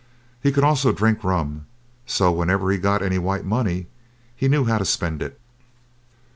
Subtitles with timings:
[0.41, 1.67] He could also drink rum;
[2.07, 3.85] so whenever he got any white money
[4.35, 5.39] he knew how to spend it.